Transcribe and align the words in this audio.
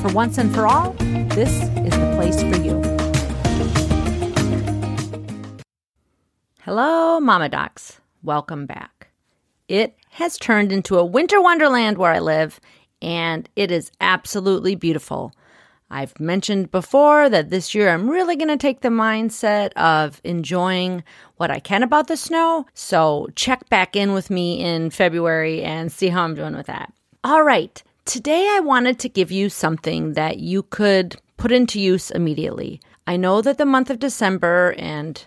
for 0.00 0.12
once 0.12 0.38
and 0.38 0.54
for 0.54 0.66
all, 0.66 0.92
this 1.34 1.50
is 1.50 1.90
the 1.90 2.12
place 2.14 2.40
for 2.40 2.56
you. 2.62 2.80
Hello, 6.62 7.18
Mama 7.18 7.48
Docs. 7.48 8.00
Welcome 8.22 8.66
back. 8.66 9.08
It 9.66 9.96
has 10.10 10.38
turned 10.38 10.70
into 10.70 10.98
a 10.98 11.04
winter 11.04 11.40
wonderland 11.40 11.98
where 11.98 12.12
I 12.12 12.20
live, 12.20 12.60
and 13.02 13.48
it 13.56 13.70
is 13.70 13.90
absolutely 14.00 14.74
beautiful. 14.74 15.32
I've 15.90 16.18
mentioned 16.20 16.70
before 16.70 17.28
that 17.30 17.50
this 17.50 17.74
year 17.74 17.88
I'm 17.88 18.10
really 18.10 18.36
going 18.36 18.48
to 18.48 18.56
take 18.58 18.82
the 18.82 18.90
mindset 18.90 19.72
of 19.72 20.20
enjoying 20.22 21.02
what 21.36 21.50
I 21.50 21.60
can 21.60 21.82
about 21.82 22.08
the 22.08 22.16
snow. 22.16 22.66
So 22.74 23.28
check 23.34 23.68
back 23.70 23.96
in 23.96 24.12
with 24.12 24.28
me 24.28 24.62
in 24.62 24.90
February 24.90 25.62
and 25.62 25.90
see 25.90 26.08
how 26.08 26.22
I'm 26.22 26.34
doing 26.34 26.54
with 26.54 26.66
that. 26.66 26.92
All 27.24 27.42
right. 27.42 27.82
Today 28.08 28.48
I 28.56 28.60
wanted 28.60 28.98
to 29.00 29.10
give 29.10 29.30
you 29.30 29.50
something 29.50 30.14
that 30.14 30.38
you 30.38 30.62
could 30.62 31.16
put 31.36 31.52
into 31.52 31.78
use 31.78 32.10
immediately. 32.10 32.80
I 33.06 33.18
know 33.18 33.42
that 33.42 33.58
the 33.58 33.66
month 33.66 33.90
of 33.90 33.98
December 33.98 34.74
and 34.78 35.22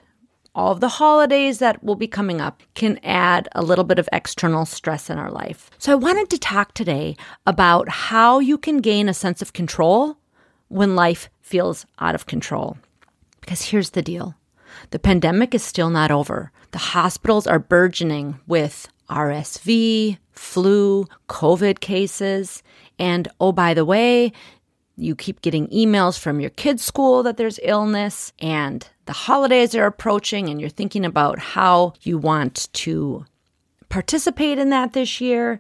all 0.56 0.72
of 0.72 0.80
the 0.80 0.90
holidays 0.90 1.60
that 1.60 1.84
will 1.84 1.94
be 1.94 2.08
coming 2.08 2.42
up 2.42 2.64
can 2.74 3.00
add 3.04 3.48
a 3.52 3.62
little 3.62 3.84
bit 3.84 4.00
of 4.00 4.10
external 4.12 4.66
stress 4.66 5.12
in 5.12 5.20
our 5.20 5.30
life. 5.30 5.70
So 5.78 5.92
I 5.92 5.96
wanted 5.96 6.32
to 6.32 6.40
talk 6.40 6.74
today 6.74 7.16
about 7.46 7.88
how 7.88 8.40
you 8.40 8.58
can 8.58 8.78
gain 8.78 9.08
a 9.08 9.14
sense 9.14 9.44
of 9.44 9.54
control 9.54 10.18
when 10.68 10.96
life 10.96 11.30
feels 11.40 11.86
out 12.00 12.16
of 12.16 12.26
control. 12.26 12.80
Because 13.42 13.62
here's 13.62 13.92
the 13.92 14.02
deal 14.02 14.34
the 14.90 14.98
pandemic 14.98 15.54
is 15.54 15.62
still 15.62 15.92
not 15.92 16.10
over. 16.10 16.52
The 16.72 16.80
hospitals 16.80 17.46
are 17.46 17.60
burgeoning 17.60 18.40
with 18.48 18.88
RSV, 19.08 20.18
flu, 20.42 21.08
COVID 21.30 21.80
cases. 21.80 22.64
And 22.98 23.28
oh, 23.40 23.52
by 23.52 23.74
the 23.74 23.86
way, 23.86 24.34
you 24.98 25.16
keep 25.16 25.42
getting 25.42 25.68
emails 25.68 26.20
from 26.20 26.40
your 26.40 26.50
kids' 26.50 26.84
school 26.84 27.24
that 27.24 27.38
there's 27.38 27.60
illness, 27.64 28.34
and 28.40 28.86
the 29.06 29.14
holidays 29.14 29.74
are 29.76 29.86
approaching, 29.86 30.50
and 30.50 30.60
you're 30.60 30.70
thinking 30.70 31.06
about 31.06 31.40
how 31.40 31.94
you 32.02 32.18
want 32.18 32.68
to 32.74 33.26
participate 33.90 34.58
in 34.58 34.70
that 34.72 34.94
this 34.94 35.22
year. 35.22 35.60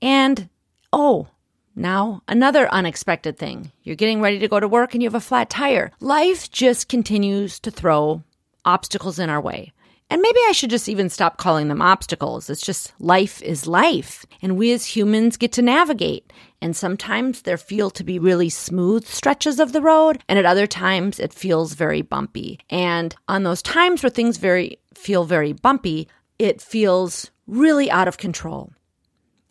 And 0.00 0.48
oh, 0.92 1.28
now, 1.76 2.22
another 2.26 2.68
unexpected 2.72 3.38
thing. 3.38 3.70
You're 3.82 3.96
getting 3.96 4.20
ready 4.20 4.38
to 4.40 4.48
go 4.48 4.60
to 4.60 4.68
work 4.68 4.94
and 4.94 5.02
you 5.02 5.06
have 5.06 5.14
a 5.14 5.20
flat 5.20 5.48
tire. 5.48 5.90
Life 6.00 6.50
just 6.50 6.88
continues 6.88 7.58
to 7.60 7.70
throw 7.70 8.22
obstacles 8.64 9.18
in 9.18 9.30
our 9.30 9.40
way. 9.40 9.72
And 10.12 10.20
maybe 10.20 10.40
I 10.46 10.52
should 10.52 10.68
just 10.68 10.90
even 10.90 11.08
stop 11.08 11.38
calling 11.38 11.68
them 11.68 11.80
obstacles. 11.80 12.50
It's 12.50 12.60
just 12.60 12.92
life 13.00 13.40
is 13.40 13.66
life. 13.66 14.26
And 14.42 14.58
we 14.58 14.70
as 14.74 14.84
humans 14.84 15.38
get 15.38 15.52
to 15.52 15.62
navigate. 15.62 16.30
And 16.60 16.76
sometimes 16.76 17.40
there 17.40 17.56
feel 17.56 17.88
to 17.92 18.04
be 18.04 18.18
really 18.18 18.50
smooth 18.50 19.06
stretches 19.06 19.58
of 19.58 19.72
the 19.72 19.80
road, 19.80 20.22
and 20.28 20.38
at 20.38 20.44
other 20.44 20.66
times 20.66 21.18
it 21.18 21.32
feels 21.32 21.72
very 21.72 22.02
bumpy. 22.02 22.60
And 22.68 23.16
on 23.26 23.44
those 23.44 23.62
times 23.62 24.02
where 24.02 24.10
things 24.10 24.36
very 24.36 24.78
feel 24.92 25.24
very 25.24 25.54
bumpy, 25.54 26.08
it 26.38 26.60
feels 26.60 27.30
really 27.46 27.90
out 27.90 28.06
of 28.06 28.18
control. 28.18 28.70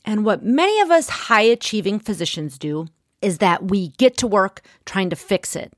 And 0.06 0.24
what 0.24 0.46
many 0.46 0.80
of 0.81 0.91
us 0.91 1.09
high 1.09 1.41
achieving 1.41 1.97
physicians 1.97 2.59
do 2.59 2.86
is 3.24 3.40
that 3.40 3.72
we 3.72 3.88
get 3.97 4.16
to 4.18 4.28
work 4.28 4.62
trying 4.86 5.09
to 5.09 5.16
fix 5.16 5.56
it. 5.56 5.74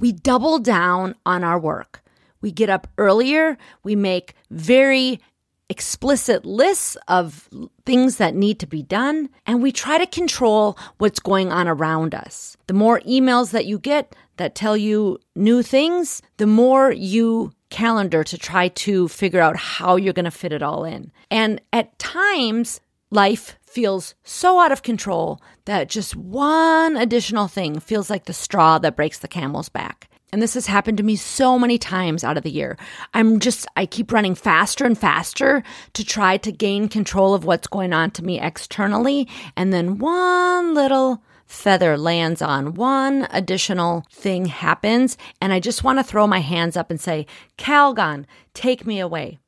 We 0.00 0.12
double 0.12 0.60
down 0.60 1.14
on 1.26 1.44
our 1.44 1.60
work. 1.60 2.02
We 2.40 2.52
get 2.52 2.70
up 2.70 2.88
earlier. 2.98 3.58
We 3.82 3.96
make 3.96 4.34
very 4.50 5.20
explicit 5.68 6.46
lists 6.46 6.96
of 7.08 7.48
things 7.84 8.16
that 8.16 8.34
need 8.34 8.58
to 8.60 8.66
be 8.66 8.82
done, 8.82 9.28
and 9.46 9.62
we 9.62 9.70
try 9.70 9.98
to 9.98 10.06
control 10.06 10.78
what's 10.96 11.20
going 11.20 11.52
on 11.52 11.68
around 11.68 12.14
us. 12.14 12.56
The 12.68 12.74
more 12.74 13.00
emails 13.00 13.50
that 13.50 13.66
you 13.66 13.78
get 13.78 14.16
that 14.38 14.54
tell 14.54 14.76
you 14.76 15.18
new 15.34 15.62
things, 15.62 16.22
the 16.38 16.46
more 16.46 16.90
you 16.90 17.52
calendar 17.70 18.24
to 18.24 18.38
try 18.38 18.68
to 18.68 19.08
figure 19.08 19.40
out 19.40 19.56
how 19.56 19.96
you're 19.96 20.14
going 20.14 20.24
to 20.24 20.30
fit 20.30 20.52
it 20.52 20.62
all 20.62 20.84
in. 20.84 21.12
And 21.30 21.60
at 21.72 21.98
times, 21.98 22.80
life 23.10 23.58
feels 23.62 24.14
so 24.24 24.58
out 24.58 24.72
of 24.72 24.82
control 24.82 25.40
that 25.66 25.90
just 25.90 26.16
one 26.16 26.96
additional 26.96 27.46
thing 27.46 27.78
feels 27.78 28.08
like 28.08 28.24
the 28.24 28.32
straw 28.32 28.78
that 28.78 28.96
breaks 28.96 29.18
the 29.18 29.28
camel's 29.28 29.68
back. 29.68 30.07
And 30.32 30.42
this 30.42 30.54
has 30.54 30.66
happened 30.66 30.98
to 30.98 31.04
me 31.04 31.16
so 31.16 31.58
many 31.58 31.78
times 31.78 32.22
out 32.22 32.36
of 32.36 32.42
the 32.42 32.50
year. 32.50 32.76
I'm 33.14 33.40
just, 33.40 33.66
I 33.76 33.86
keep 33.86 34.12
running 34.12 34.34
faster 34.34 34.84
and 34.84 34.96
faster 34.96 35.62
to 35.94 36.04
try 36.04 36.36
to 36.38 36.52
gain 36.52 36.88
control 36.88 37.34
of 37.34 37.44
what's 37.44 37.66
going 37.66 37.92
on 37.92 38.10
to 38.12 38.24
me 38.24 38.40
externally. 38.40 39.26
And 39.56 39.72
then 39.72 39.98
one 39.98 40.74
little 40.74 41.22
feather 41.46 41.96
lands 41.96 42.42
on, 42.42 42.74
one 42.74 43.26
additional 43.30 44.04
thing 44.12 44.44
happens. 44.44 45.16
And 45.40 45.52
I 45.52 45.60
just 45.60 45.82
want 45.82 45.98
to 45.98 46.04
throw 46.04 46.26
my 46.26 46.40
hands 46.40 46.76
up 46.76 46.90
and 46.90 47.00
say, 47.00 47.26
Calgon, 47.56 48.26
take 48.52 48.86
me 48.86 49.00
away. 49.00 49.38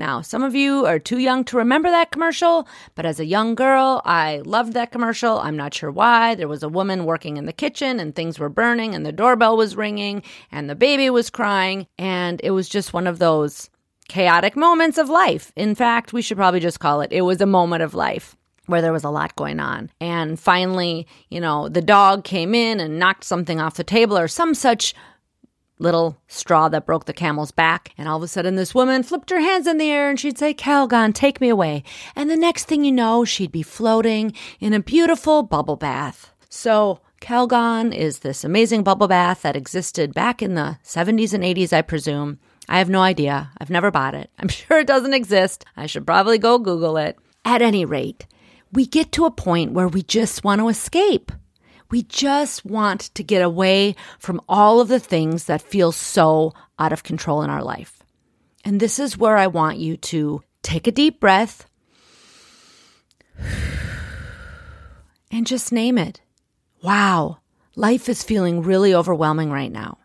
Now, 0.00 0.22
some 0.22 0.42
of 0.42 0.54
you 0.54 0.86
are 0.86 0.98
too 0.98 1.18
young 1.18 1.44
to 1.44 1.58
remember 1.58 1.90
that 1.90 2.10
commercial, 2.10 2.66
but 2.94 3.04
as 3.04 3.20
a 3.20 3.26
young 3.26 3.54
girl, 3.54 4.00
I 4.06 4.38
loved 4.46 4.72
that 4.72 4.92
commercial. 4.92 5.38
I'm 5.38 5.58
not 5.58 5.74
sure 5.74 5.90
why. 5.90 6.34
There 6.34 6.48
was 6.48 6.62
a 6.62 6.70
woman 6.70 7.04
working 7.04 7.36
in 7.36 7.44
the 7.44 7.52
kitchen 7.52 8.00
and 8.00 8.14
things 8.14 8.38
were 8.38 8.48
burning 8.48 8.94
and 8.94 9.04
the 9.04 9.12
doorbell 9.12 9.58
was 9.58 9.76
ringing 9.76 10.22
and 10.50 10.70
the 10.70 10.74
baby 10.74 11.10
was 11.10 11.28
crying. 11.28 11.86
And 11.98 12.40
it 12.42 12.52
was 12.52 12.66
just 12.66 12.94
one 12.94 13.06
of 13.06 13.18
those 13.18 13.68
chaotic 14.08 14.56
moments 14.56 14.96
of 14.96 15.10
life. 15.10 15.52
In 15.54 15.74
fact, 15.74 16.14
we 16.14 16.22
should 16.22 16.38
probably 16.38 16.60
just 16.60 16.80
call 16.80 17.02
it 17.02 17.12
it 17.12 17.20
was 17.20 17.42
a 17.42 17.46
moment 17.46 17.82
of 17.82 17.92
life 17.92 18.34
where 18.64 18.80
there 18.80 18.94
was 18.94 19.04
a 19.04 19.10
lot 19.10 19.36
going 19.36 19.60
on. 19.60 19.90
And 20.00 20.40
finally, 20.40 21.06
you 21.28 21.42
know, 21.42 21.68
the 21.68 21.82
dog 21.82 22.24
came 22.24 22.54
in 22.54 22.80
and 22.80 22.98
knocked 22.98 23.24
something 23.24 23.60
off 23.60 23.74
the 23.74 23.84
table 23.84 24.16
or 24.16 24.28
some 24.28 24.54
such 24.54 24.94
little 25.80 26.16
straw 26.28 26.68
that 26.68 26.86
broke 26.86 27.06
the 27.06 27.12
camel's 27.12 27.50
back. 27.50 27.92
And 27.98 28.08
all 28.08 28.18
of 28.18 28.22
a 28.22 28.28
sudden, 28.28 28.54
this 28.54 28.74
woman 28.74 29.02
flipped 29.02 29.30
her 29.30 29.40
hands 29.40 29.66
in 29.66 29.78
the 29.78 29.90
air 29.90 30.10
and 30.10 30.20
she'd 30.20 30.38
say, 30.38 30.54
Calgon, 30.54 31.12
take 31.12 31.40
me 31.40 31.48
away. 31.48 31.82
And 32.14 32.30
the 32.30 32.36
next 32.36 32.66
thing 32.66 32.84
you 32.84 32.92
know, 32.92 33.24
she'd 33.24 33.52
be 33.52 33.62
floating 33.62 34.32
in 34.60 34.72
a 34.72 34.80
beautiful 34.80 35.42
bubble 35.42 35.76
bath. 35.76 36.32
So, 36.48 37.00
Calgon 37.20 37.94
is 37.94 38.20
this 38.20 38.44
amazing 38.44 38.82
bubble 38.82 39.08
bath 39.08 39.42
that 39.42 39.56
existed 39.56 40.14
back 40.14 40.42
in 40.42 40.54
the 40.54 40.78
70s 40.84 41.34
and 41.34 41.44
80s, 41.44 41.72
I 41.72 41.82
presume. 41.82 42.38
I 42.68 42.78
have 42.78 42.88
no 42.88 43.02
idea. 43.02 43.50
I've 43.58 43.70
never 43.70 43.90
bought 43.90 44.14
it. 44.14 44.30
I'm 44.38 44.48
sure 44.48 44.78
it 44.78 44.86
doesn't 44.86 45.14
exist. 45.14 45.64
I 45.76 45.86
should 45.86 46.06
probably 46.06 46.38
go 46.38 46.58
Google 46.58 46.96
it. 46.96 47.18
At 47.44 47.62
any 47.62 47.84
rate, 47.84 48.26
we 48.72 48.86
get 48.86 49.12
to 49.12 49.24
a 49.24 49.30
point 49.30 49.72
where 49.72 49.88
we 49.88 50.02
just 50.02 50.44
want 50.44 50.60
to 50.60 50.68
escape. 50.68 51.32
We 51.90 52.04
just 52.04 52.64
want 52.64 53.00
to 53.14 53.22
get 53.22 53.42
away 53.42 53.96
from 54.18 54.40
all 54.48 54.80
of 54.80 54.88
the 54.88 55.00
things 55.00 55.44
that 55.44 55.60
feel 55.60 55.92
so 55.92 56.54
out 56.78 56.92
of 56.92 57.02
control 57.02 57.42
in 57.42 57.50
our 57.50 57.62
life. 57.62 58.02
And 58.64 58.78
this 58.78 58.98
is 58.98 59.18
where 59.18 59.36
I 59.36 59.46
want 59.48 59.78
you 59.78 59.96
to 59.96 60.42
take 60.62 60.86
a 60.86 60.92
deep 60.92 61.20
breath 61.20 61.66
and 65.30 65.46
just 65.46 65.72
name 65.72 65.98
it. 65.98 66.20
Wow, 66.82 67.38
life 67.74 68.08
is 68.08 68.22
feeling 68.22 68.62
really 68.62 68.94
overwhelming 68.94 69.50
right 69.50 69.72
now. 69.72 69.98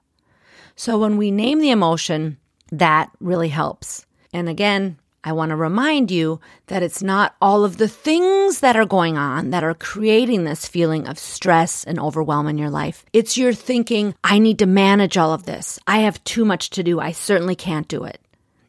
So 0.75 0.97
when 0.97 1.17
we 1.17 1.31
name 1.31 1.59
the 1.59 1.71
emotion, 1.71 2.37
that 2.71 3.11
really 3.19 3.49
helps. 3.49 4.05
And 4.33 4.49
again, 4.49 4.97
I 5.25 5.31
want 5.31 5.49
to 5.49 5.55
remind 5.55 6.11
you 6.11 6.39
that 6.67 6.83
it's 6.83 7.01
not 7.01 7.35
all 7.41 7.65
of 7.65 7.77
the 7.77 7.87
things 7.87 8.59
that 8.59 8.75
are 8.75 8.85
going 8.85 9.17
on 9.17 9.49
that 9.49 9.63
are 9.63 9.73
creating 9.73 10.43
this 10.43 10.67
feeling 10.67 11.07
of 11.07 11.17
stress 11.17 11.83
and 11.83 11.99
overwhelm 11.99 12.47
in 12.47 12.59
your 12.59 12.69
life. 12.69 13.03
It's 13.11 13.35
your 13.35 13.51
thinking, 13.51 14.13
I 14.23 14.37
need 14.37 14.59
to 14.59 14.67
manage 14.67 15.17
all 15.17 15.33
of 15.33 15.47
this. 15.47 15.79
I 15.87 15.99
have 15.99 16.23
too 16.25 16.45
much 16.45 16.69
to 16.69 16.83
do. 16.83 16.99
I 16.99 17.11
certainly 17.11 17.55
can't 17.55 17.87
do 17.87 18.03
it. 18.03 18.21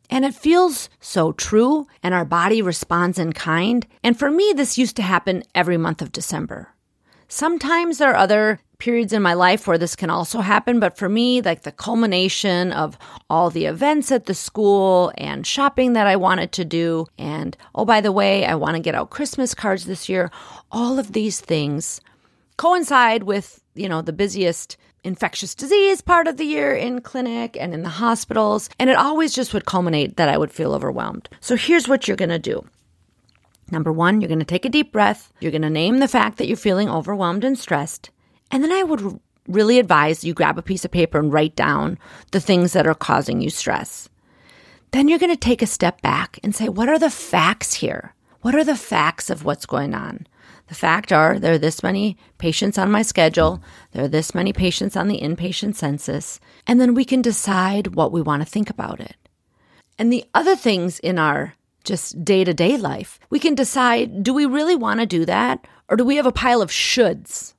And 0.08 0.24
it 0.24 0.34
feels 0.34 0.88
so 0.98 1.32
true, 1.32 1.86
and 2.02 2.14
our 2.14 2.24
body 2.24 2.62
responds 2.62 3.18
in 3.18 3.34
kind. 3.34 3.86
And 4.02 4.18
for 4.18 4.30
me, 4.30 4.54
this 4.56 4.78
used 4.78 4.96
to 4.96 5.02
happen 5.02 5.42
every 5.54 5.76
month 5.76 6.00
of 6.00 6.12
December. 6.12 6.68
Sometimes 7.28 7.98
there 7.98 8.12
are 8.12 8.16
other 8.16 8.60
periods 8.78 9.12
in 9.12 9.22
my 9.22 9.34
life 9.34 9.66
where 9.66 9.78
this 9.78 9.96
can 9.96 10.10
also 10.10 10.40
happen, 10.40 10.80
but 10.80 10.96
for 10.96 11.08
me, 11.08 11.40
like 11.40 11.62
the 11.62 11.72
culmination 11.72 12.72
of 12.72 12.98
all 13.30 13.50
the 13.50 13.66
events 13.66 14.12
at 14.12 14.26
the 14.26 14.34
school 14.34 15.12
and 15.16 15.46
shopping 15.46 15.94
that 15.94 16.06
I 16.06 16.16
wanted 16.16 16.52
to 16.52 16.64
do, 16.64 17.06
and 17.18 17.56
oh, 17.74 17.84
by 17.84 18.00
the 18.00 18.12
way, 18.12 18.44
I 18.44 18.54
want 18.54 18.76
to 18.76 18.82
get 18.82 18.94
out 18.94 19.10
Christmas 19.10 19.54
cards 19.54 19.84
this 19.84 20.08
year, 20.08 20.30
all 20.70 20.98
of 20.98 21.12
these 21.12 21.40
things 21.40 22.00
coincide 22.56 23.22
with 23.24 23.62
you 23.76 23.88
know, 23.88 24.02
the 24.02 24.12
busiest 24.12 24.76
infectious 25.04 25.54
disease 25.54 26.00
part 26.00 26.26
of 26.26 26.36
the 26.36 26.44
year 26.44 26.74
in 26.74 27.00
clinic 27.00 27.56
and 27.58 27.72
in 27.72 27.82
the 27.82 27.88
hospitals. 27.88 28.68
And 28.80 28.90
it 28.90 28.96
always 28.96 29.34
just 29.34 29.54
would 29.54 29.66
culminate 29.66 30.16
that 30.16 30.28
I 30.28 30.38
would 30.38 30.50
feel 30.50 30.72
overwhelmed. 30.72 31.28
So 31.40 31.54
here's 31.54 31.86
what 31.86 32.08
you're 32.08 32.16
going 32.16 32.30
to 32.30 32.38
do. 32.38 32.66
Number 33.70 33.92
one, 33.92 34.20
you're 34.20 34.28
going 34.28 34.40
to 34.40 34.44
take 34.44 34.64
a 34.64 34.70
deep 34.70 34.92
breath. 34.92 35.32
You're 35.40 35.52
going 35.52 35.62
to 35.62 35.70
name 35.70 35.98
the 35.98 36.08
fact 36.08 36.38
that 36.38 36.48
you're 36.48 36.56
feeling 36.56 36.88
overwhelmed 36.88 37.44
and 37.44 37.58
stressed. 37.58 38.10
And 38.50 38.62
then 38.62 38.72
I 38.72 38.82
would 38.82 39.20
really 39.48 39.78
advise 39.78 40.24
you 40.24 40.34
grab 40.34 40.58
a 40.58 40.62
piece 40.62 40.84
of 40.84 40.90
paper 40.90 41.18
and 41.18 41.32
write 41.32 41.56
down 41.56 41.98
the 42.32 42.40
things 42.40 42.72
that 42.72 42.86
are 42.86 42.94
causing 42.94 43.40
you 43.40 43.50
stress. 43.50 44.08
Then 44.92 45.08
you're 45.08 45.18
going 45.18 45.32
to 45.32 45.36
take 45.36 45.62
a 45.62 45.66
step 45.66 46.00
back 46.00 46.38
and 46.42 46.54
say, 46.54 46.68
what 46.68 46.88
are 46.88 46.98
the 46.98 47.10
facts 47.10 47.74
here? 47.74 48.14
What 48.42 48.54
are 48.54 48.64
the 48.64 48.76
facts 48.76 49.30
of 49.30 49.44
what's 49.44 49.66
going 49.66 49.94
on? 49.94 50.26
The 50.68 50.74
fact 50.74 51.12
are 51.12 51.38
there 51.38 51.54
are 51.54 51.58
this 51.58 51.82
many 51.82 52.16
patients 52.38 52.78
on 52.78 52.90
my 52.90 53.02
schedule, 53.02 53.62
there 53.92 54.04
are 54.04 54.08
this 54.08 54.34
many 54.34 54.52
patients 54.52 54.96
on 54.96 55.08
the 55.08 55.20
inpatient 55.20 55.76
census, 55.76 56.40
and 56.66 56.80
then 56.80 56.94
we 56.94 57.04
can 57.04 57.22
decide 57.22 57.94
what 57.94 58.10
we 58.10 58.20
want 58.20 58.42
to 58.42 58.48
think 58.48 58.68
about 58.68 59.00
it. 59.00 59.16
And 59.98 60.12
the 60.12 60.24
other 60.34 60.56
things 60.56 60.98
in 60.98 61.18
our 61.18 61.54
just 61.84 62.24
day 62.24 62.42
to 62.42 62.52
day 62.52 62.76
life, 62.76 63.20
we 63.30 63.38
can 63.38 63.54
decide 63.54 64.22
do 64.22 64.34
we 64.34 64.44
really 64.44 64.74
want 64.74 65.00
to 65.00 65.06
do 65.06 65.24
that 65.24 65.66
or 65.88 65.96
do 65.96 66.04
we 66.04 66.16
have 66.16 66.26
a 66.26 66.32
pile 66.32 66.62
of 66.62 66.70
shoulds? 66.70 67.54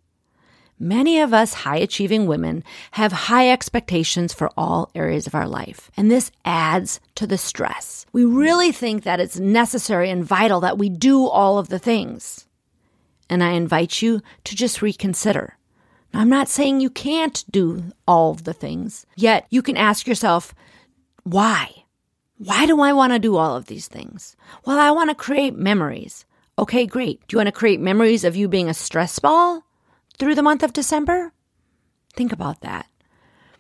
Many 0.79 1.19
of 1.21 1.33
us 1.33 1.53
high 1.53 1.77
achieving 1.77 2.27
women 2.27 2.63
have 2.91 3.11
high 3.11 3.49
expectations 3.49 4.31
for 4.31 4.51
all 4.55 4.91
areas 4.93 5.25
of 5.25 5.33
our 5.33 5.47
life, 5.47 5.89
and 5.97 6.11
this 6.11 6.31
adds 6.45 6.99
to 7.15 7.25
the 7.25 7.37
stress. 7.37 8.05
We 8.13 8.25
really 8.25 8.71
think 8.71 9.03
that 9.03 9.19
it's 9.19 9.39
necessary 9.39 10.11
and 10.11 10.23
vital 10.23 10.59
that 10.59 10.77
we 10.77 10.89
do 10.89 11.25
all 11.25 11.57
of 11.57 11.69
the 11.69 11.79
things. 11.79 12.45
And 13.27 13.43
I 13.43 13.51
invite 13.51 14.03
you 14.03 14.21
to 14.43 14.55
just 14.55 14.83
reconsider. 14.83 15.57
Now, 16.13 16.21
I'm 16.21 16.29
not 16.29 16.47
saying 16.47 16.79
you 16.79 16.91
can't 16.91 17.43
do 17.49 17.83
all 18.07 18.31
of 18.31 18.43
the 18.43 18.53
things, 18.53 19.07
yet 19.15 19.47
you 19.49 19.63
can 19.63 19.77
ask 19.77 20.07
yourself, 20.07 20.53
why? 21.23 21.85
Why 22.37 22.67
do 22.67 22.81
I 22.81 22.93
want 22.93 23.13
to 23.13 23.19
do 23.19 23.35
all 23.35 23.55
of 23.55 23.65
these 23.65 23.87
things? 23.87 24.35
Well, 24.63 24.77
I 24.77 24.91
want 24.91 25.09
to 25.09 25.15
create 25.15 25.55
memories. 25.55 26.23
Okay, 26.59 26.85
great. 26.85 27.19
Do 27.27 27.33
you 27.33 27.37
want 27.39 27.47
to 27.47 27.51
create 27.51 27.79
memories 27.79 28.23
of 28.23 28.35
you 28.35 28.47
being 28.47 28.69
a 28.69 28.75
stress 28.75 29.17
ball? 29.17 29.63
Through 30.17 30.35
the 30.35 30.43
month 30.43 30.63
of 30.63 30.73
December? 30.73 31.33
Think 32.15 32.31
about 32.31 32.61
that. 32.61 32.87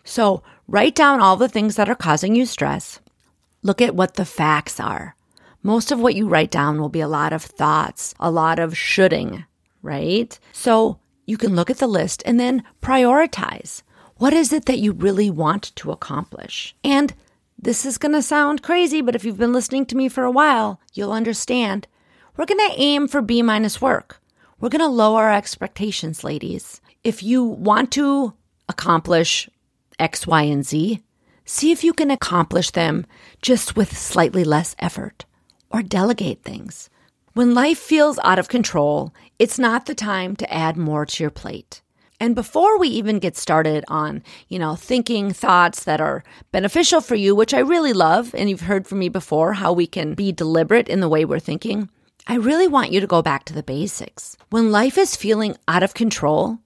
So, 0.03 0.41
write 0.67 0.95
down 0.95 1.19
all 1.19 1.35
the 1.35 1.49
things 1.49 1.75
that 1.75 1.89
are 1.89 1.95
causing 1.95 2.35
you 2.35 2.45
stress. 2.45 2.99
Look 3.61 3.81
at 3.81 3.95
what 3.95 4.15
the 4.15 4.25
facts 4.25 4.79
are. 4.79 5.15
Most 5.63 5.91
of 5.91 5.99
what 5.99 6.15
you 6.15 6.27
write 6.27 6.51
down 6.51 6.79
will 6.79 6.89
be 6.89 7.01
a 7.01 7.07
lot 7.07 7.33
of 7.33 7.43
thoughts, 7.43 8.15
a 8.19 8.31
lot 8.31 8.57
of 8.57 8.77
shoulding, 8.77 9.45
right? 9.81 10.37
So, 10.53 10.99
you 11.25 11.37
can 11.37 11.55
look 11.55 11.69
at 11.69 11.77
the 11.77 11.87
list 11.87 12.23
and 12.25 12.39
then 12.39 12.63
prioritize. 12.81 13.83
What 14.15 14.33
is 14.33 14.53
it 14.53 14.65
that 14.65 14.79
you 14.79 14.93
really 14.93 15.29
want 15.29 15.75
to 15.75 15.91
accomplish? 15.91 16.73
And 16.83 17.13
this 17.59 17.85
is 17.85 17.97
going 17.97 18.13
to 18.13 18.21
sound 18.21 18.63
crazy, 18.63 19.01
but 19.01 19.15
if 19.15 19.25
you've 19.25 19.37
been 19.37 19.53
listening 19.53 19.85
to 19.87 19.97
me 19.97 20.09
for 20.09 20.23
a 20.23 20.31
while, 20.31 20.79
you'll 20.93 21.11
understand. 21.11 21.87
We're 22.35 22.45
going 22.45 22.69
to 22.69 22.79
aim 22.79 23.07
for 23.07 23.21
B 23.21 23.41
minus 23.41 23.81
work. 23.81 24.21
We're 24.59 24.69
going 24.69 24.79
to 24.79 24.87
lower 24.87 25.25
our 25.25 25.33
expectations, 25.33 26.23
ladies. 26.23 26.81
If 27.03 27.21
you 27.21 27.43
want 27.43 27.91
to 27.91 28.33
accomplish 28.67 29.47
X, 29.99 30.25
Y, 30.25 30.41
and 30.41 30.65
Z, 30.65 31.03
see 31.45 31.71
if 31.71 31.83
you 31.83 31.93
can 31.93 32.09
accomplish 32.09 32.71
them 32.71 33.05
just 33.43 33.75
with 33.75 33.95
slightly 33.95 34.43
less 34.43 34.75
effort 34.79 35.25
or 35.69 35.83
delegate 35.83 36.41
things. 36.41 36.89
When 37.33 37.53
life 37.53 37.77
feels 37.77 38.17
out 38.23 38.39
of 38.39 38.49
control, 38.49 39.13
it's 39.37 39.59
not 39.59 39.85
the 39.85 39.93
time 39.93 40.35
to 40.37 40.51
add 40.51 40.75
more 40.75 41.05
to 41.05 41.23
your 41.23 41.29
plate. 41.29 41.83
And 42.19 42.33
before 42.33 42.79
we 42.79 42.87
even 42.87 43.19
get 43.19 43.37
started 43.37 43.85
on, 43.89 44.23
you 44.47 44.57
know, 44.57 44.75
thinking 44.75 45.33
thoughts 45.33 45.83
that 45.83 46.01
are 46.01 46.23
beneficial 46.51 46.99
for 46.99 47.13
you, 47.13 47.35
which 47.35 47.53
I 47.53 47.59
really 47.59 47.93
love, 47.93 48.33
and 48.33 48.49
you've 48.49 48.61
heard 48.61 48.87
from 48.87 48.97
me 48.97 49.09
before 49.09 49.53
how 49.53 49.71
we 49.71 49.85
can 49.85 50.15
be 50.15 50.31
deliberate 50.31 50.89
in 50.89 50.99
the 50.99 51.09
way 51.09 51.25
we're 51.25 51.37
thinking, 51.37 51.91
I 52.29 52.35
really 52.35 52.67
want 52.67 52.91
you 52.91 52.99
to 52.99 53.07
go 53.07 53.21
back 53.21 53.45
to 53.45 53.53
the 53.53 53.63
basics. 53.63 54.35
When 54.49 54.69
life 54.69 54.97
is 54.97 55.15
feeling 55.15 55.55
out 55.65 55.81
of 55.81 55.93
control, 55.93 56.59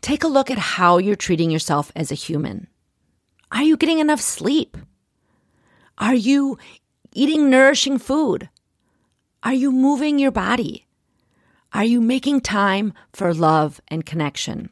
take 0.00 0.24
a 0.24 0.28
look 0.28 0.50
at 0.50 0.58
how 0.58 0.98
you're 0.98 1.14
treating 1.14 1.48
yourself 1.48 1.92
as 1.94 2.10
a 2.10 2.16
human. 2.16 2.66
Are 3.52 3.62
you 3.62 3.76
getting 3.76 4.00
enough 4.00 4.20
sleep? 4.20 4.76
Are 5.96 6.14
you 6.14 6.58
eating 7.12 7.48
nourishing 7.48 7.98
food? 7.98 8.48
Are 9.44 9.54
you 9.54 9.70
moving 9.70 10.18
your 10.18 10.32
body? 10.32 10.88
Are 11.72 11.84
you 11.84 12.00
making 12.00 12.40
time 12.40 12.92
for 13.12 13.32
love 13.32 13.80
and 13.86 14.04
connection? 14.04 14.70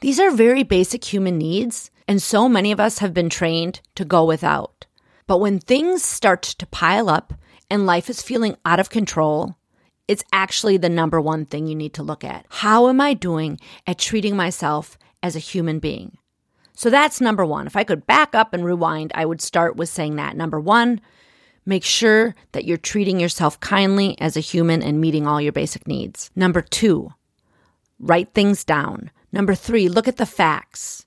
These 0.00 0.20
are 0.20 0.30
very 0.30 0.64
basic 0.64 1.02
human 1.02 1.38
needs, 1.38 1.90
and 2.06 2.20
so 2.20 2.46
many 2.46 2.72
of 2.72 2.80
us 2.80 2.98
have 2.98 3.14
been 3.14 3.30
trained 3.30 3.80
to 3.94 4.04
go 4.04 4.22
without. 4.22 4.84
But 5.26 5.38
when 5.38 5.60
things 5.60 6.02
start 6.02 6.42
to 6.42 6.66
pile 6.66 7.08
up 7.08 7.32
and 7.70 7.86
life 7.86 8.08
is 8.08 8.22
feeling 8.22 8.56
out 8.64 8.80
of 8.80 8.90
control, 8.90 9.56
it's 10.08 10.24
actually 10.32 10.76
the 10.76 10.88
number 10.88 11.20
one 11.20 11.46
thing 11.46 11.66
you 11.66 11.74
need 11.74 11.94
to 11.94 12.02
look 12.02 12.24
at. 12.24 12.46
How 12.48 12.88
am 12.88 13.00
I 13.00 13.14
doing 13.14 13.58
at 13.86 13.98
treating 13.98 14.36
myself 14.36 14.96
as 15.22 15.34
a 15.34 15.40
human 15.40 15.78
being? 15.78 16.18
So 16.74 16.90
that's 16.90 17.20
number 17.20 17.44
one. 17.44 17.66
If 17.66 17.74
I 17.74 17.84
could 17.84 18.06
back 18.06 18.34
up 18.34 18.52
and 18.52 18.64
rewind, 18.64 19.10
I 19.14 19.24
would 19.24 19.40
start 19.40 19.76
with 19.76 19.88
saying 19.88 20.16
that. 20.16 20.36
Number 20.36 20.60
one, 20.60 21.00
make 21.64 21.82
sure 21.82 22.34
that 22.52 22.64
you're 22.66 22.76
treating 22.76 23.18
yourself 23.18 23.58
kindly 23.60 24.20
as 24.20 24.36
a 24.36 24.40
human 24.40 24.82
and 24.82 25.00
meeting 25.00 25.26
all 25.26 25.40
your 25.40 25.52
basic 25.52 25.88
needs. 25.88 26.30
Number 26.36 26.60
two, 26.60 27.12
write 27.98 28.34
things 28.34 28.62
down. 28.62 29.10
Number 29.32 29.54
three, 29.54 29.88
look 29.88 30.06
at 30.06 30.18
the 30.18 30.26
facts. 30.26 31.06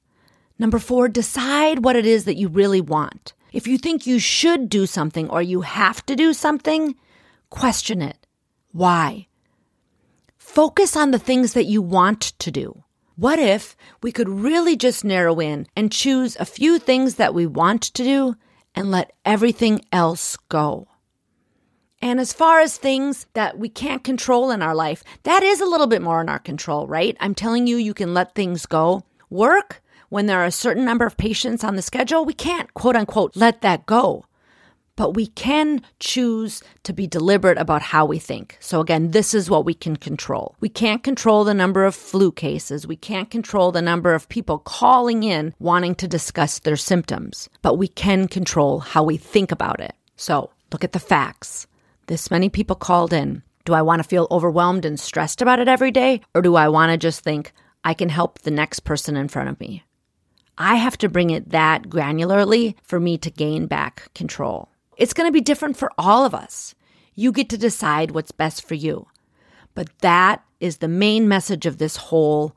Number 0.57 0.79
four, 0.79 1.07
decide 1.07 1.85
what 1.85 1.95
it 1.95 2.05
is 2.05 2.25
that 2.25 2.35
you 2.35 2.49
really 2.49 2.81
want. 2.81 3.33
If 3.51 3.67
you 3.67 3.77
think 3.77 4.05
you 4.05 4.19
should 4.19 4.69
do 4.69 4.85
something 4.85 5.29
or 5.29 5.41
you 5.41 5.61
have 5.61 6.05
to 6.05 6.15
do 6.15 6.33
something, 6.33 6.95
question 7.49 8.01
it. 8.01 8.27
Why? 8.71 9.27
Focus 10.37 10.95
on 10.95 11.11
the 11.11 11.19
things 11.19 11.53
that 11.53 11.65
you 11.65 11.81
want 11.81 12.21
to 12.39 12.51
do. 12.51 12.83
What 13.15 13.39
if 13.39 13.75
we 14.01 14.11
could 14.11 14.29
really 14.29 14.77
just 14.77 15.03
narrow 15.03 15.39
in 15.39 15.67
and 15.75 15.91
choose 15.91 16.37
a 16.37 16.45
few 16.45 16.79
things 16.79 17.15
that 17.15 17.33
we 17.33 17.45
want 17.45 17.81
to 17.81 18.03
do 18.03 18.35
and 18.73 18.91
let 18.91 19.11
everything 19.25 19.81
else 19.91 20.37
go? 20.47 20.87
And 22.01 22.19
as 22.19 22.31
far 22.31 22.61
as 22.61 22.77
things 22.77 23.27
that 23.33 23.59
we 23.59 23.67
can't 23.67 24.03
control 24.03 24.51
in 24.51 24.61
our 24.61 24.73
life, 24.73 25.03
that 25.23 25.43
is 25.43 25.59
a 25.59 25.65
little 25.65 25.87
bit 25.87 26.01
more 26.01 26.21
in 26.21 26.29
our 26.29 26.39
control, 26.39 26.87
right? 26.87 27.17
I'm 27.19 27.35
telling 27.35 27.67
you, 27.67 27.75
you 27.75 27.93
can 27.93 28.13
let 28.13 28.35
things 28.35 28.65
go. 28.65 29.03
Work, 29.29 29.81
when 30.09 30.25
there 30.25 30.39
are 30.39 30.45
a 30.45 30.51
certain 30.51 30.85
number 30.85 31.05
of 31.05 31.17
patients 31.17 31.63
on 31.63 31.75
the 31.75 31.81
schedule, 31.81 32.25
we 32.25 32.33
can't 32.33 32.73
quote 32.73 32.95
unquote 32.95 33.35
let 33.35 33.61
that 33.61 33.85
go. 33.85 34.25
But 34.95 35.13
we 35.13 35.27
can 35.27 35.81
choose 35.99 36.61
to 36.83 36.91
be 36.91 37.07
deliberate 37.07 37.57
about 37.57 37.81
how 37.81 38.05
we 38.05 38.19
think. 38.19 38.57
So, 38.59 38.81
again, 38.81 39.11
this 39.11 39.33
is 39.33 39.49
what 39.49 39.63
we 39.63 39.73
can 39.73 39.95
control. 39.95 40.57
We 40.59 40.67
can't 40.67 41.03
control 41.03 41.45
the 41.45 41.53
number 41.53 41.85
of 41.85 41.95
flu 41.95 42.33
cases. 42.33 42.85
We 42.85 42.97
can't 42.97 43.31
control 43.31 43.71
the 43.71 43.81
number 43.81 44.13
of 44.13 44.27
people 44.27 44.57
calling 44.57 45.23
in 45.23 45.53
wanting 45.57 45.95
to 45.95 46.07
discuss 46.09 46.59
their 46.59 46.75
symptoms, 46.75 47.47
but 47.61 47.77
we 47.77 47.87
can 47.87 48.27
control 48.27 48.79
how 48.79 49.03
we 49.03 49.15
think 49.15 49.53
about 49.53 49.79
it. 49.79 49.93
So, 50.17 50.49
look 50.73 50.83
at 50.83 50.91
the 50.91 50.99
facts. 50.99 51.65
This 52.07 52.29
many 52.29 52.49
people 52.49 52.75
called 52.75 53.13
in. 53.13 53.41
Do 53.63 53.73
I 53.73 53.81
want 53.81 54.01
to 54.01 54.09
feel 54.09 54.27
overwhelmed 54.29 54.83
and 54.83 54.99
stressed 54.99 55.41
about 55.41 55.59
it 55.59 55.69
every 55.69 55.91
day? 55.91 56.19
Or 56.35 56.41
do 56.41 56.55
I 56.55 56.67
want 56.67 56.91
to 56.91 56.97
just 56.97 57.21
think, 57.21 57.53
I 57.85 57.93
can 57.93 58.09
help 58.09 58.39
the 58.39 58.51
next 58.51 58.81
person 58.81 59.15
in 59.15 59.29
front 59.29 59.47
of 59.47 59.59
me? 59.61 59.85
I 60.59 60.75
have 60.75 60.97
to 60.97 61.09
bring 61.09 61.29
it 61.29 61.51
that 61.51 61.83
granularly 61.83 62.75
for 62.83 62.99
me 62.99 63.17
to 63.19 63.31
gain 63.31 63.65
back 63.65 64.13
control. 64.13 64.67
It's 64.97 65.13
going 65.13 65.27
to 65.27 65.33
be 65.33 65.39
different 65.39 65.77
for 65.77 65.89
all 65.97 66.25
of 66.25 66.35
us. 66.35 66.75
You 67.15 67.31
get 67.31 67.47
to 67.49 67.57
decide 67.57 68.11
what's 68.11 68.33
best 68.33 68.67
for 68.67 68.75
you. 68.75 69.07
But 69.73 69.97
that 69.99 70.43
is 70.59 70.77
the 70.77 70.89
main 70.89 71.29
message 71.29 71.65
of 71.65 71.77
this 71.77 71.95
whole 71.95 72.53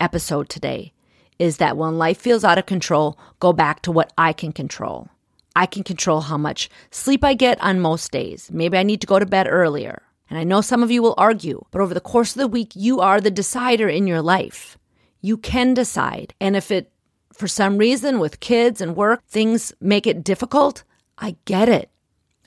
episode 0.00 0.48
today 0.48 0.92
is 1.38 1.58
that 1.58 1.76
when 1.76 1.98
life 1.98 2.18
feels 2.18 2.42
out 2.42 2.58
of 2.58 2.66
control, 2.66 3.16
go 3.38 3.52
back 3.52 3.80
to 3.82 3.92
what 3.92 4.12
I 4.18 4.32
can 4.32 4.52
control. 4.52 5.08
I 5.54 5.66
can 5.66 5.84
control 5.84 6.22
how 6.22 6.36
much 6.36 6.68
sleep 6.90 7.22
I 7.22 7.34
get 7.34 7.60
on 7.60 7.80
most 7.80 8.10
days. 8.10 8.50
Maybe 8.52 8.76
I 8.76 8.82
need 8.82 9.00
to 9.02 9.06
go 9.06 9.18
to 9.18 9.26
bed 9.26 9.46
earlier. 9.48 10.02
And 10.28 10.38
I 10.38 10.44
know 10.44 10.60
some 10.60 10.82
of 10.82 10.90
you 10.90 11.02
will 11.02 11.14
argue, 11.16 11.64
but 11.70 11.80
over 11.80 11.94
the 11.94 12.00
course 12.00 12.34
of 12.34 12.40
the 12.40 12.48
week, 12.48 12.72
you 12.74 13.00
are 13.00 13.20
the 13.20 13.30
decider 13.30 13.88
in 13.88 14.06
your 14.06 14.20
life. 14.20 14.76
You 15.20 15.36
can 15.36 15.74
decide. 15.74 16.34
And 16.40 16.56
if 16.56 16.70
it 16.70 16.89
for 17.40 17.48
some 17.48 17.78
reason 17.78 18.20
with 18.20 18.38
kids 18.40 18.82
and 18.82 18.94
work, 18.94 19.22
things 19.26 19.72
make 19.80 20.06
it 20.06 20.22
difficult. 20.22 20.84
I 21.16 21.36
get 21.46 21.70
it. 21.70 21.90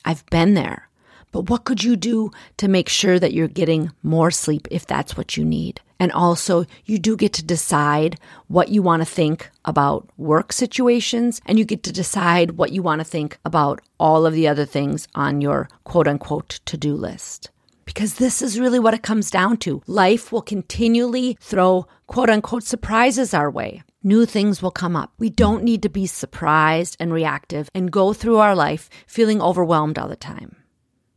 I've 0.06 0.24
been 0.28 0.54
there. 0.54 0.88
But 1.32 1.50
what 1.50 1.64
could 1.64 1.84
you 1.84 1.96
do 1.96 2.30
to 2.58 2.68
make 2.68 2.88
sure 2.88 3.18
that 3.18 3.34
you're 3.34 3.48
getting 3.48 3.92
more 4.04 4.30
sleep 4.30 4.68
if 4.70 4.86
that's 4.86 5.18
what 5.18 5.36
you 5.36 5.44
need? 5.44 5.82
And 6.00 6.12
also, 6.12 6.66
you 6.86 7.00
do 7.00 7.18
get 7.18 7.34
to 7.34 7.44
decide 7.44 8.20
what 8.48 8.70
you 8.70 8.84
want 8.84 9.02
to 9.02 9.06
think 9.06 9.50
about 9.66 10.08
work 10.18 10.54
situations, 10.54 11.42
and 11.48 11.58
you 11.58 11.66
get 11.66 11.82
to 11.84 11.92
decide 11.92 12.52
what 12.52 12.72
you 12.72 12.84
want 12.84 13.00
to 13.00 13.06
think 13.06 13.40
about 13.44 13.82
all 14.00 14.28
of 14.28 14.34
the 14.34 14.48
other 14.48 14.66
things 14.66 15.08
on 15.16 15.42
your 15.42 15.70
quote 15.86 16.08
unquote 16.08 16.60
to 16.66 16.78
do 16.78 16.94
list. 16.94 17.50
Because 17.86 18.16
this 18.16 18.42
is 18.42 18.60
really 18.60 18.80
what 18.80 18.94
it 18.94 19.04
comes 19.04 19.30
down 19.30 19.58
to. 19.58 19.82
Life 19.88 20.32
will 20.32 20.42
continually 20.42 21.38
throw 21.42 21.86
quote 22.08 22.30
unquote 22.30 22.64
surprises 22.64 23.34
our 23.34 23.50
way. 23.50 23.84
New 24.04 24.26
things 24.26 24.62
will 24.62 24.72
come 24.72 24.96
up. 24.96 25.14
We 25.18 25.30
don't 25.30 25.64
need 25.64 25.82
to 25.84 25.90
be 25.90 26.06
surprised 26.06 26.98
and 27.00 27.14
reactive 27.14 27.70
and 27.74 27.92
go 27.92 28.14
through 28.14 28.38
our 28.38 28.56
life 28.56 28.90
feeling 29.08 29.42
overwhelmed 29.42 29.98
all 29.98 30.08
the 30.08 30.16
time. 30.16 30.58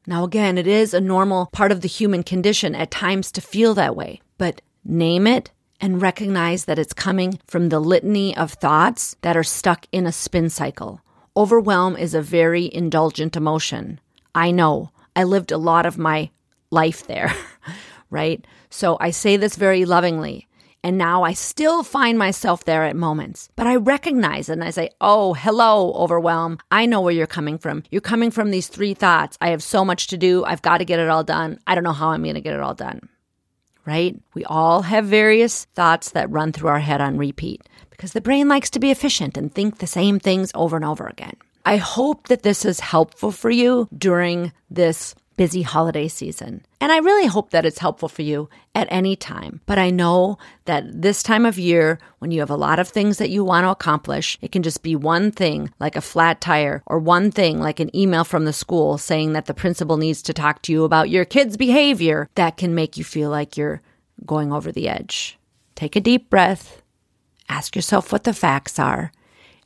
Now, 0.06 0.22
again, 0.22 0.56
it 0.56 0.68
is 0.68 0.94
a 0.94 1.00
normal 1.00 1.46
part 1.46 1.72
of 1.72 1.80
the 1.80 1.88
human 1.88 2.22
condition 2.22 2.76
at 2.76 2.92
times 2.92 3.32
to 3.32 3.40
feel 3.40 3.74
that 3.74 3.96
way, 3.96 4.20
but 4.38 4.62
name 4.84 5.26
it 5.26 5.50
and 5.80 6.00
recognize 6.00 6.64
that 6.66 6.78
it's 6.78 6.92
coming 6.92 7.40
from 7.46 7.68
the 7.68 7.80
litany 7.80 8.36
of 8.36 8.52
thoughts 8.52 9.16
that 9.22 9.36
are 9.36 9.42
stuck 9.42 9.86
in 9.90 10.06
a 10.06 10.12
spin 10.12 10.48
cycle. 10.48 11.00
Overwhelm 11.36 11.96
is 11.96 12.14
a 12.14 12.22
very 12.22 12.72
indulgent 12.72 13.36
emotion. 13.36 14.00
I 14.34 14.52
know. 14.52 14.90
I 15.14 15.24
lived 15.24 15.50
a 15.50 15.58
lot 15.58 15.86
of 15.86 15.98
my 15.98 16.30
life 16.76 17.06
there, 17.08 17.34
right? 18.10 18.44
So 18.70 18.96
I 19.00 19.10
say 19.10 19.36
this 19.36 19.56
very 19.56 19.84
lovingly. 19.84 20.46
And 20.84 20.98
now 20.98 21.24
I 21.24 21.32
still 21.32 21.82
find 21.82 22.16
myself 22.16 22.64
there 22.64 22.84
at 22.84 22.94
moments, 22.94 23.48
but 23.56 23.66
I 23.66 23.74
recognize 23.74 24.48
it 24.48 24.52
and 24.52 24.62
I 24.62 24.70
say, 24.70 24.90
Oh, 25.00 25.34
hello, 25.34 25.92
overwhelm. 25.94 26.58
I 26.70 26.86
know 26.86 27.00
where 27.00 27.12
you're 27.12 27.26
coming 27.26 27.58
from. 27.58 27.82
You're 27.90 28.00
coming 28.12 28.30
from 28.30 28.52
these 28.52 28.68
three 28.68 28.94
thoughts. 28.94 29.36
I 29.40 29.48
have 29.48 29.64
so 29.64 29.84
much 29.84 30.06
to 30.08 30.16
do. 30.16 30.44
I've 30.44 30.62
got 30.62 30.78
to 30.78 30.84
get 30.84 31.00
it 31.00 31.08
all 31.08 31.24
done. 31.24 31.58
I 31.66 31.74
don't 31.74 31.82
know 31.82 32.00
how 32.00 32.10
I'm 32.10 32.22
going 32.22 32.36
to 32.36 32.40
get 32.40 32.54
it 32.54 32.60
all 32.60 32.74
done 32.74 33.08
right? 33.86 34.20
We 34.34 34.44
all 34.44 34.82
have 34.82 35.06
various 35.06 35.64
thoughts 35.66 36.10
that 36.10 36.30
run 36.30 36.52
through 36.52 36.68
our 36.68 36.80
head 36.80 37.00
on 37.00 37.16
repeat 37.16 37.62
because 37.90 38.12
the 38.12 38.20
brain 38.20 38.48
likes 38.48 38.68
to 38.70 38.80
be 38.80 38.90
efficient 38.90 39.38
and 39.38 39.54
think 39.54 39.78
the 39.78 39.86
same 39.86 40.18
things 40.18 40.50
over 40.54 40.76
and 40.76 40.84
over 40.84 41.06
again. 41.06 41.36
I 41.64 41.78
hope 41.78 42.28
that 42.28 42.42
this 42.42 42.64
is 42.64 42.80
helpful 42.80 43.32
for 43.32 43.50
you 43.50 43.88
during 43.96 44.52
this 44.70 45.14
busy 45.36 45.62
holiday 45.62 46.08
season. 46.08 46.64
And 46.80 46.90
I 46.90 46.98
really 46.98 47.26
hope 47.26 47.50
that 47.50 47.66
it's 47.66 47.78
helpful 47.78 48.08
for 48.08 48.22
you 48.22 48.48
at 48.74 48.88
any 48.90 49.16
time. 49.16 49.60
But 49.66 49.78
I 49.78 49.90
know 49.90 50.38
that 50.64 50.84
this 51.02 51.22
time 51.22 51.44
of 51.44 51.58
year, 51.58 51.98
when 52.18 52.30
you 52.30 52.40
have 52.40 52.50
a 52.50 52.56
lot 52.56 52.78
of 52.78 52.88
things 52.88 53.18
that 53.18 53.30
you 53.30 53.44
want 53.44 53.64
to 53.64 53.70
accomplish, 53.70 54.38
it 54.40 54.52
can 54.52 54.62
just 54.62 54.82
be 54.82 54.96
one 54.96 55.30
thing 55.30 55.70
like 55.78 55.96
a 55.96 56.00
flat 56.00 56.40
tire 56.40 56.82
or 56.86 56.98
one 56.98 57.30
thing 57.30 57.60
like 57.60 57.80
an 57.80 57.94
email 57.94 58.24
from 58.24 58.44
the 58.44 58.52
school 58.52 58.98
saying 58.98 59.32
that 59.32 59.46
the 59.46 59.54
principal 59.54 59.96
needs 59.96 60.22
to 60.22 60.32
talk 60.32 60.62
to 60.62 60.72
you 60.72 60.84
about 60.84 61.10
your 61.10 61.24
kid's 61.24 61.56
behavior 61.56 62.28
that 62.34 62.56
can 62.56 62.74
make 62.74 62.96
you 62.96 63.04
feel 63.04 63.30
like 63.30 63.56
you're 63.56 63.82
going 64.24 64.52
over 64.52 64.72
the 64.72 64.88
edge. 64.88 65.38
Take 65.74 65.96
a 65.96 66.00
deep 66.00 66.30
breath, 66.30 66.82
ask 67.48 67.76
yourself 67.76 68.12
what 68.12 68.24
the 68.24 68.32
facts 68.32 68.78
are, 68.78 69.12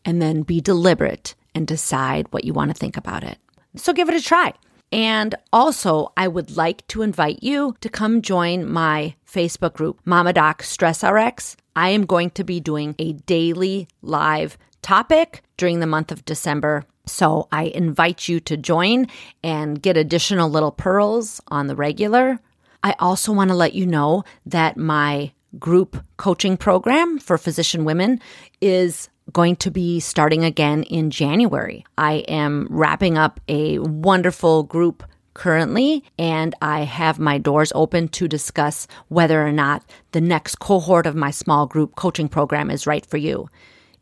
and 0.05 0.21
then 0.21 0.43
be 0.43 0.61
deliberate 0.61 1.35
and 1.55 1.67
decide 1.67 2.27
what 2.31 2.45
you 2.45 2.53
want 2.53 2.71
to 2.71 2.75
think 2.75 2.97
about 2.97 3.25
it. 3.25 3.39
So 3.77 3.93
give 3.93 4.09
it 4.09 4.15
a 4.15 4.23
try. 4.23 4.53
And 4.93 5.35
also, 5.53 6.13
I 6.17 6.27
would 6.27 6.57
like 6.57 6.87
to 6.89 7.03
invite 7.03 7.43
you 7.43 7.77
to 7.81 7.89
come 7.89 8.23
join 8.23 8.69
my 8.69 9.15
Facebook 9.27 9.75
group, 9.75 10.01
Mama 10.05 10.33
Doc 10.33 10.63
Stress 10.63 11.05
RX. 11.05 11.57
I 11.77 11.91
am 11.91 12.07
going 12.07 12.31
to 12.31 12.45
be 12.45 12.59
doing 12.59 12.97
a 12.99 13.13
daily 13.13 13.87
live 14.03 14.59
topic 14.83 15.43
during 15.57 15.81
the 15.81 15.87
month 15.87 16.11
of 16.11 16.25
December. 16.25 16.85
So 17.07 17.49
I 17.53 17.65
invite 17.65 18.29
you 18.29 18.41
to 18.41 18.57
join 18.57 19.07
and 19.43 19.81
get 19.81 19.97
additional 19.97 20.51
little 20.51 20.73
pearls 20.73 21.41
on 21.49 21.69
the 21.69 21.77
regular. 21.77 22.41
I 22.83 22.95
also 22.99 23.33
want 23.33 23.51
to 23.51 23.57
let 23.57 23.75
you 23.75 23.87
know 23.87 24.25
that 24.47 24.77
my 24.77 25.33
group 25.59 26.05
coaching 26.17 26.57
program 26.57 27.19
for 27.19 27.37
physician 27.37 27.85
women 27.85 28.21
is 28.61 29.09
going 29.33 29.57
to 29.57 29.71
be 29.71 30.01
starting 30.01 30.45
again 30.45 30.83
in 30.85 31.11
January. 31.11 31.85
I 31.99 32.25
am 32.29 32.67
wrapping 32.71 33.19
up 33.19 33.41
a 33.49 33.79
wonderful 33.79 34.63
group 34.63 35.03
currently, 35.35 36.05
and 36.19 36.55
I 36.61 36.81
have 36.81 37.19
my 37.19 37.39
doors 37.39 37.73
open 37.75 38.09
to 38.09 38.29
discuss 38.29 38.87
whether 39.09 39.47
or 39.47 39.53
not 39.53 39.85
the 40.13 40.21
next 40.21 40.57
cohort 40.57 41.07
of 41.07 41.15
my 41.15 41.31
small 41.31 41.67
group 41.67 41.97
coaching 41.97 42.29
program 42.29 42.71
is 42.71 42.87
right 42.87 43.07
for 43.07 43.17
you. 43.17 43.49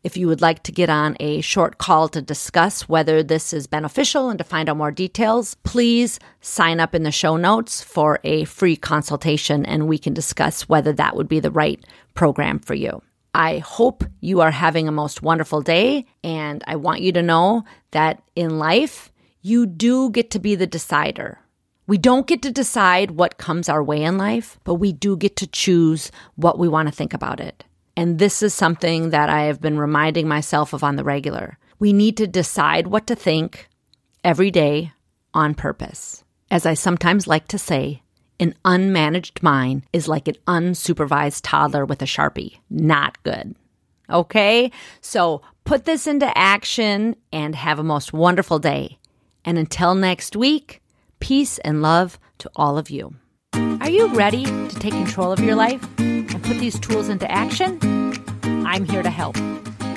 If 0.01 0.15
you 0.15 0.27
would 0.27 0.41
like 0.41 0.63
to 0.63 0.71
get 0.71 0.89
on 0.89 1.17
a 1.19 1.41
short 1.41 1.77
call 1.77 2.07
to 2.09 2.21
discuss 2.21 2.87
whether 2.87 3.21
this 3.21 3.51
is 3.51 3.67
beneficial 3.67 4.29
and 4.29 4.37
to 4.37 4.45
find 4.45 4.69
out 4.69 4.77
more 4.77 4.91
details, 4.91 5.55
please 5.63 6.19
sign 6.39 6.79
up 6.79 6.95
in 6.95 7.03
the 7.03 7.11
show 7.11 7.35
notes 7.35 7.83
for 7.83 8.19
a 8.23 8.45
free 8.45 8.77
consultation 8.77 9.65
and 9.65 9.89
we 9.89 9.97
can 9.97 10.13
discuss 10.13 10.69
whether 10.69 10.93
that 10.93 11.17
would 11.17 11.27
be 11.27 11.41
the 11.41 11.51
right 11.51 11.83
program 12.13 12.59
for 12.59 12.75
you. 12.75 13.01
I 13.33 13.59
hope 13.59 14.03
you 14.21 14.41
are 14.41 14.51
having 14.51 14.87
a 14.87 14.91
most 14.91 15.21
wonderful 15.21 15.61
day. 15.61 16.05
And 16.23 16.63
I 16.67 16.75
want 16.75 17.01
you 17.01 17.11
to 17.13 17.21
know 17.21 17.63
that 17.91 18.21
in 18.35 18.59
life, 18.59 19.11
you 19.41 19.65
do 19.65 20.09
get 20.09 20.31
to 20.31 20.39
be 20.39 20.55
the 20.55 20.67
decider. 20.67 21.39
We 21.87 21.97
don't 21.97 22.27
get 22.27 22.41
to 22.43 22.51
decide 22.51 23.11
what 23.11 23.37
comes 23.37 23.67
our 23.67 23.83
way 23.83 24.03
in 24.03 24.17
life, 24.17 24.59
but 24.63 24.75
we 24.75 24.91
do 24.91 25.17
get 25.17 25.35
to 25.37 25.47
choose 25.47 26.11
what 26.35 26.59
we 26.59 26.67
want 26.67 26.87
to 26.87 26.93
think 26.93 27.13
about 27.13 27.39
it. 27.39 27.63
And 27.97 28.19
this 28.19 28.43
is 28.43 28.53
something 28.53 29.09
that 29.09 29.29
I 29.29 29.43
have 29.43 29.59
been 29.59 29.79
reminding 29.79 30.27
myself 30.27 30.73
of 30.73 30.83
on 30.83 30.95
the 30.95 31.03
regular. 31.03 31.57
We 31.79 31.91
need 31.93 32.15
to 32.17 32.27
decide 32.27 32.87
what 32.87 33.07
to 33.07 33.15
think 33.15 33.67
every 34.23 34.51
day 34.51 34.91
on 35.33 35.55
purpose. 35.55 36.23
As 36.51 36.65
I 36.65 36.75
sometimes 36.75 37.27
like 37.27 37.47
to 37.49 37.57
say, 37.57 38.03
an 38.39 38.55
unmanaged 38.63 39.43
mind 39.43 39.83
is 39.91 40.07
like 40.07 40.27
an 40.27 40.35
unsupervised 40.47 41.41
toddler 41.43 41.85
with 41.85 42.01
a 42.01 42.05
Sharpie. 42.05 42.57
Not 42.69 43.21
good. 43.23 43.55
Okay? 44.09 44.71
So 45.01 45.41
put 45.65 45.85
this 45.85 46.07
into 46.07 46.35
action 46.37 47.15
and 47.31 47.53
have 47.55 47.79
a 47.79 47.83
most 47.83 48.13
wonderful 48.13 48.59
day. 48.59 48.97
And 49.45 49.57
until 49.57 49.93
next 49.93 50.35
week, 50.35 50.81
peace 51.19 51.57
and 51.59 51.81
love 51.81 52.19
to 52.39 52.49
all 52.55 52.77
of 52.77 52.89
you. 52.89 53.13
Are 53.53 53.89
you 53.89 54.07
ready 54.07 54.45
to 54.45 54.79
take 54.79 54.93
control 54.93 55.31
of 55.31 55.39
your 55.39 55.55
life 55.55 55.85
and 55.99 56.43
put 56.43 56.59
these 56.59 56.79
tools 56.79 57.09
into 57.09 57.29
action? 57.29 57.79
I'm 58.65 58.85
here 58.85 59.03
to 59.03 59.09
help. 59.09 59.35